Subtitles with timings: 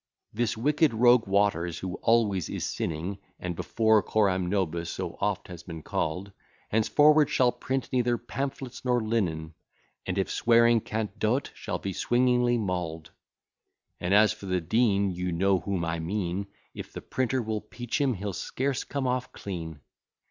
[0.33, 5.61] This wicked rogue Waters, who always is sinning, And before coram nobis so oft has
[5.61, 6.31] been call'd,
[6.69, 9.53] Henceforward shall print neither pamphlets nor linen,
[10.07, 13.11] And if swearing can do't shall be swingingly maul'd:
[13.99, 18.01] And as for the Dean, You know whom I mean, If the printer will peach
[18.01, 19.81] him, he'll scarce come off clean.